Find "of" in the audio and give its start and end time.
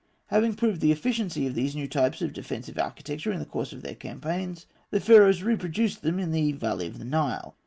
1.45-1.53, 2.23-2.33, 3.71-3.83, 6.87-6.97